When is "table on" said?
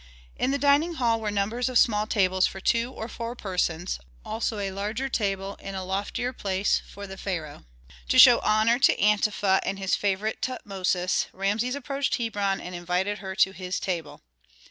5.09-5.75